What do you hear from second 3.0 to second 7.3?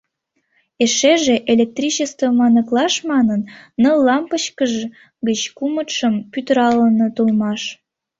манын, ныл лампычкыж гыч кумытшым пӱтыралыныт